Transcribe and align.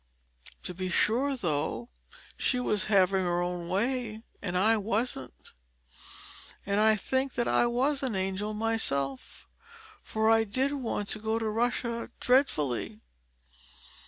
To 0.63 0.73
be 0.73 0.89
sure, 0.89 1.37
though, 1.37 1.89
she 2.35 2.59
was 2.59 2.85
having 2.85 3.23
her 3.23 3.39
own 3.39 3.69
way, 3.69 4.23
and 4.41 4.57
I 4.57 4.75
wasn't; 4.75 5.53
and 6.65 6.79
I 6.79 6.95
think 6.95 7.35
that 7.35 7.47
I 7.47 7.67
was 7.67 8.01
an 8.01 8.15
angel 8.15 8.55
myself, 8.55 9.47
for 10.01 10.27
I 10.27 10.43
did 10.43 10.73
want 10.73 11.07
to 11.09 11.19
go 11.19 11.37
to 11.37 11.47
Russia 11.47 12.09
dreadfully. 12.19 12.99